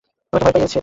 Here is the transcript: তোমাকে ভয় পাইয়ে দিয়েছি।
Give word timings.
তোমাকে 0.29 0.41
ভয় 0.43 0.51
পাইয়ে 0.53 0.61
দিয়েছি। 0.63 0.79